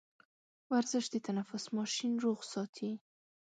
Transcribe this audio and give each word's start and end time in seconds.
ورزش 0.71 1.05
د 1.11 1.15
تنفس 1.27 1.63
ماشين 1.77 2.13
روغ 2.23 2.39
ساتي. 2.51 2.91